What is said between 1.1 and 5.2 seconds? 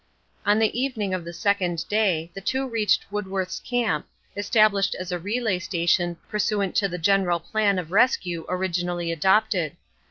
of the second day, the two reached Woodworth's camp, established as a